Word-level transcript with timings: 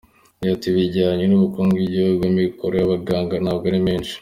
Yagize 0.39 0.53
ati″Bijyanye 0.55 1.23
n’ubukungu 1.27 1.71
bw’igihugu, 1.75 2.21
amikoro 2.31 2.73
y’abaganga 2.77 3.35
ntabwo 3.43 3.65
ari 3.71 3.79
menshi. 3.87 4.13